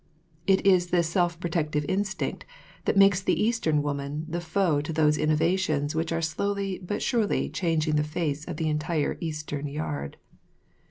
[0.47, 2.43] It is this self protective instinct
[2.85, 7.51] that makes the Eastern woman the foe to those innovations which are slowly but surely
[7.51, 10.17] changing the face of the entire Eastern, yard.